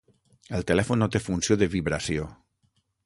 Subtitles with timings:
[0.59, 2.29] El telèfon no té funció de vibració.